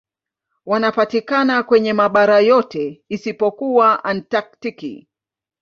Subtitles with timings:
[0.65, 5.07] Wanapatikana kwenye mabara yote isipokuwa Antaktiki.